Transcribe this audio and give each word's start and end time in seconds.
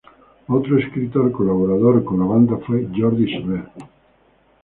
Otro 0.47 0.79
escritor 0.79 1.31
colaborador 1.31 2.03
con 2.03 2.17
la 2.21 2.25
banda 2.25 2.57
fue 2.57 2.87
Jordi 2.87 3.35
Soler. 3.39 3.65